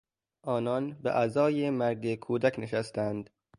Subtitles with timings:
[0.43, 3.29] آنان به عزای مرگ کودک نشستند.